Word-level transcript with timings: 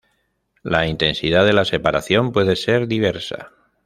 La 0.63 0.87
intensidad 0.87 1.45
de 1.45 1.53
la 1.53 1.63
separación 1.63 2.31
puede 2.31 2.55
ser 2.55 2.87
diversa. 2.87 3.51